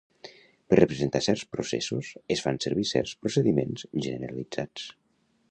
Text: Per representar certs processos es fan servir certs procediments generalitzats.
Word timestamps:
Per 0.71 0.77
representar 0.79 1.21
certs 1.25 1.43
processos 1.57 2.09
es 2.37 2.41
fan 2.47 2.59
servir 2.67 2.87
certs 2.93 3.15
procediments 3.27 3.87
generalitzats. 4.09 4.91